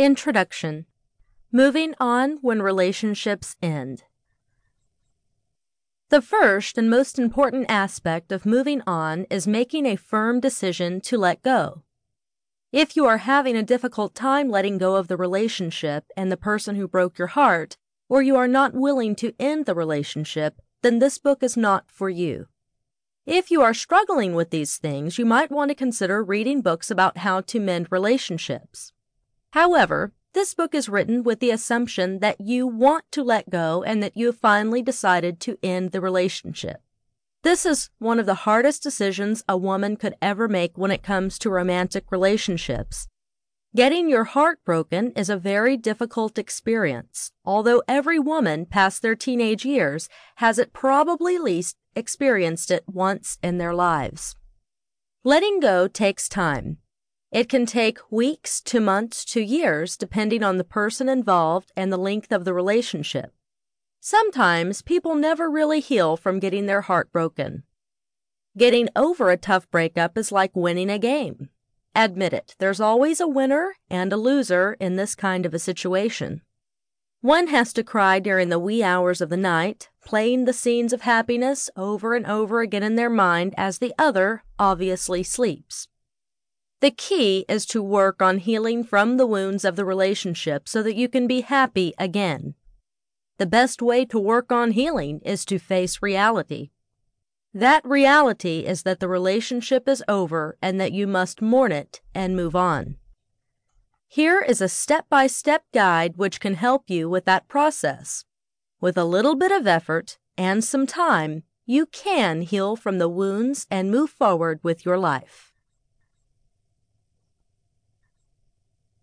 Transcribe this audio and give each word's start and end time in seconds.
Introduction 0.00 0.86
Moving 1.52 1.94
on 2.00 2.38
when 2.40 2.62
relationships 2.62 3.54
end. 3.60 4.04
The 6.08 6.22
first 6.22 6.78
and 6.78 6.88
most 6.88 7.18
important 7.18 7.66
aspect 7.68 8.32
of 8.32 8.46
moving 8.46 8.80
on 8.86 9.26
is 9.28 9.46
making 9.46 9.84
a 9.84 9.96
firm 9.96 10.40
decision 10.40 11.02
to 11.02 11.18
let 11.18 11.42
go. 11.42 11.82
If 12.72 12.96
you 12.96 13.04
are 13.04 13.18
having 13.18 13.56
a 13.56 13.62
difficult 13.62 14.14
time 14.14 14.48
letting 14.48 14.78
go 14.78 14.96
of 14.96 15.08
the 15.08 15.18
relationship 15.18 16.06
and 16.16 16.32
the 16.32 16.38
person 16.38 16.76
who 16.76 16.88
broke 16.88 17.18
your 17.18 17.36
heart, 17.36 17.76
or 18.08 18.22
you 18.22 18.36
are 18.36 18.48
not 18.48 18.72
willing 18.72 19.14
to 19.16 19.34
end 19.38 19.66
the 19.66 19.74
relationship, 19.74 20.62
then 20.80 21.00
this 21.00 21.18
book 21.18 21.42
is 21.42 21.58
not 21.58 21.90
for 21.90 22.08
you. 22.08 22.46
If 23.26 23.50
you 23.50 23.60
are 23.60 23.74
struggling 23.74 24.34
with 24.34 24.48
these 24.48 24.78
things, 24.78 25.18
you 25.18 25.26
might 25.26 25.52
want 25.52 25.68
to 25.68 25.74
consider 25.74 26.24
reading 26.24 26.62
books 26.62 26.90
about 26.90 27.18
how 27.18 27.42
to 27.42 27.60
mend 27.60 27.88
relationships. 27.90 28.94
However, 29.52 30.12
this 30.32 30.54
book 30.54 30.74
is 30.74 30.88
written 30.88 31.24
with 31.24 31.40
the 31.40 31.50
assumption 31.50 32.20
that 32.20 32.40
you 32.40 32.66
want 32.66 33.04
to 33.12 33.24
let 33.24 33.50
go 33.50 33.82
and 33.82 34.02
that 34.02 34.16
you 34.16 34.26
have 34.26 34.38
finally 34.38 34.80
decided 34.80 35.40
to 35.40 35.58
end 35.62 35.90
the 35.90 36.00
relationship. 36.00 36.82
This 37.42 37.66
is 37.66 37.90
one 37.98 38.20
of 38.20 38.26
the 38.26 38.44
hardest 38.46 38.82
decisions 38.82 39.42
a 39.48 39.56
woman 39.56 39.96
could 39.96 40.14
ever 40.20 40.46
make 40.46 40.76
when 40.76 40.90
it 40.90 41.02
comes 41.02 41.38
to 41.38 41.50
romantic 41.50 42.12
relationships. 42.12 43.08
Getting 43.74 44.08
your 44.08 44.24
heart 44.24 44.58
broken 44.64 45.12
is 45.12 45.30
a 45.30 45.36
very 45.36 45.76
difficult 45.76 46.38
experience, 46.38 47.32
although 47.44 47.82
every 47.88 48.18
woman 48.18 48.66
past 48.66 49.00
their 49.00 49.14
teenage 49.14 49.64
years 49.64 50.08
has 50.36 50.58
at 50.58 50.72
probably 50.72 51.38
least 51.38 51.76
experienced 51.96 52.70
it 52.70 52.84
once 52.86 53.38
in 53.42 53.58
their 53.58 53.74
lives. 53.74 54.36
Letting 55.24 55.60
go 55.60 55.88
takes 55.88 56.28
time, 56.28 56.78
it 57.30 57.48
can 57.48 57.64
take 57.64 57.98
weeks 58.10 58.60
to 58.60 58.80
months 58.80 59.24
to 59.24 59.40
years 59.40 59.96
depending 59.96 60.42
on 60.42 60.58
the 60.58 60.64
person 60.64 61.08
involved 61.08 61.70
and 61.76 61.92
the 61.92 61.96
length 61.96 62.32
of 62.32 62.44
the 62.44 62.52
relationship. 62.52 63.32
Sometimes 64.00 64.82
people 64.82 65.14
never 65.14 65.48
really 65.48 65.80
heal 65.80 66.16
from 66.16 66.40
getting 66.40 66.66
their 66.66 66.80
heart 66.80 67.12
broken. 67.12 67.62
Getting 68.58 68.88
over 68.96 69.30
a 69.30 69.36
tough 69.36 69.70
breakup 69.70 70.18
is 70.18 70.32
like 70.32 70.56
winning 70.56 70.90
a 70.90 70.98
game. 70.98 71.50
Admit 71.94 72.32
it, 72.32 72.56
there's 72.58 72.80
always 72.80 73.20
a 73.20 73.28
winner 73.28 73.74
and 73.88 74.12
a 74.12 74.16
loser 74.16 74.76
in 74.80 74.96
this 74.96 75.14
kind 75.14 75.46
of 75.46 75.54
a 75.54 75.58
situation. 75.58 76.42
One 77.20 77.48
has 77.48 77.72
to 77.74 77.84
cry 77.84 78.18
during 78.18 78.48
the 78.48 78.58
wee 78.58 78.82
hours 78.82 79.20
of 79.20 79.28
the 79.28 79.36
night, 79.36 79.90
playing 80.04 80.46
the 80.46 80.52
scenes 80.52 80.92
of 80.92 81.02
happiness 81.02 81.68
over 81.76 82.14
and 82.14 82.26
over 82.26 82.60
again 82.60 82.82
in 82.82 82.94
their 82.94 83.10
mind 83.10 83.54
as 83.56 83.78
the 83.78 83.92
other 83.98 84.42
obviously 84.58 85.22
sleeps. 85.22 85.86
The 86.80 86.90
key 86.90 87.44
is 87.46 87.66
to 87.66 87.82
work 87.82 88.22
on 88.22 88.38
healing 88.38 88.84
from 88.84 89.18
the 89.18 89.26
wounds 89.26 89.66
of 89.66 89.76
the 89.76 89.84
relationship 89.84 90.66
so 90.66 90.82
that 90.82 90.96
you 90.96 91.08
can 91.08 91.26
be 91.26 91.42
happy 91.42 91.92
again. 91.98 92.54
The 93.36 93.46
best 93.46 93.82
way 93.82 94.06
to 94.06 94.18
work 94.18 94.50
on 94.50 94.72
healing 94.72 95.20
is 95.20 95.44
to 95.46 95.58
face 95.58 96.00
reality. 96.00 96.70
That 97.52 97.84
reality 97.84 98.60
is 98.60 98.84
that 98.84 98.98
the 99.00 99.08
relationship 99.08 99.88
is 99.88 100.02
over 100.08 100.56
and 100.62 100.80
that 100.80 100.92
you 100.92 101.06
must 101.06 101.42
mourn 101.42 101.72
it 101.72 102.00
and 102.14 102.34
move 102.34 102.56
on. 102.56 102.96
Here 104.08 104.40
is 104.40 104.62
a 104.62 104.68
step 104.68 105.06
by 105.10 105.26
step 105.26 105.64
guide 105.74 106.16
which 106.16 106.40
can 106.40 106.54
help 106.54 106.88
you 106.88 107.10
with 107.10 107.26
that 107.26 107.46
process. 107.46 108.24
With 108.80 108.96
a 108.96 109.04
little 109.04 109.34
bit 109.34 109.52
of 109.52 109.66
effort 109.66 110.18
and 110.38 110.64
some 110.64 110.86
time, 110.86 111.42
you 111.66 111.86
can 111.86 112.40
heal 112.40 112.74
from 112.74 112.98
the 112.98 113.08
wounds 113.08 113.66
and 113.70 113.90
move 113.90 114.10
forward 114.10 114.60
with 114.62 114.86
your 114.86 114.98
life. 114.98 115.52